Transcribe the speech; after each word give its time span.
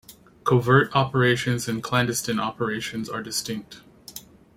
Covert 0.43 0.95
operations 0.95 1.67
and 1.67 1.83
clandestine 1.83 2.39
operations 2.39 3.07
are 3.07 3.21
distinct. 3.21 3.81